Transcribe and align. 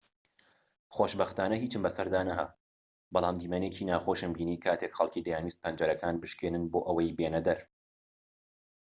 خۆشبەختانە 0.95 1.55
هیچم 1.63 1.81
بەسەردا 1.85 2.21
نەهات 2.29 2.51
بەڵام 3.13 3.35
دیمەنێکی 3.41 3.87
ناخۆشم 3.89 4.31
بینی 4.37 4.61
کاتێک 4.63 4.91
خەڵکی 4.97 5.25
دەیانویست 5.25 5.61
پەنجەرەکان 5.63 6.15
بشکێنن 6.21 6.63
بۆ 6.71 6.79
ئەوەی 6.87 7.15
بێنەدەر 7.17 7.59